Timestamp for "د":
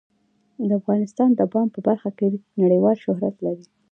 1.33-1.41